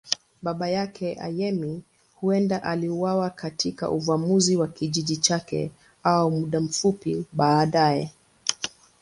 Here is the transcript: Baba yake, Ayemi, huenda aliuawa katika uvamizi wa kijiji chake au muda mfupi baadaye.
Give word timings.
Baba 0.43 0.69
yake, 0.69 1.15
Ayemi, 1.21 1.83
huenda 2.15 2.63
aliuawa 2.63 3.29
katika 3.29 3.89
uvamizi 3.91 4.55
wa 4.57 4.67
kijiji 4.67 5.17
chake 5.17 5.71
au 6.03 6.31
muda 6.31 6.61
mfupi 6.61 7.25
baadaye. 7.33 8.11